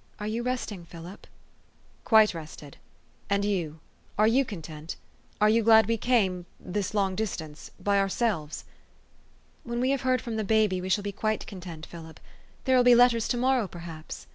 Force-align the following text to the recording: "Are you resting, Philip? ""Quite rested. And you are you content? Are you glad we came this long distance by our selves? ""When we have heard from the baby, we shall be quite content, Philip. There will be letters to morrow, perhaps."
"Are 0.20 0.26
you 0.26 0.42
resting, 0.42 0.84
Philip? 0.84 1.26
""Quite 2.04 2.34
rested. 2.34 2.76
And 3.30 3.46
you 3.46 3.80
are 4.18 4.26
you 4.26 4.44
content? 4.44 4.96
Are 5.40 5.48
you 5.48 5.62
glad 5.62 5.86
we 5.88 5.96
came 5.96 6.44
this 6.60 6.92
long 6.92 7.14
distance 7.14 7.70
by 7.82 7.96
our 7.98 8.10
selves? 8.10 8.66
""When 9.64 9.80
we 9.80 9.88
have 9.88 10.02
heard 10.02 10.20
from 10.20 10.36
the 10.36 10.44
baby, 10.44 10.82
we 10.82 10.90
shall 10.90 11.00
be 11.02 11.12
quite 11.12 11.46
content, 11.46 11.86
Philip. 11.86 12.20
There 12.66 12.76
will 12.76 12.84
be 12.84 12.94
letters 12.94 13.26
to 13.28 13.38
morrow, 13.38 13.66
perhaps." 13.66 14.26